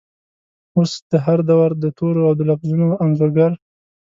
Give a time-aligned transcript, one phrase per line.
[0.75, 3.51] اوس د هردور دتورو ،اودلفظونو انځورګر،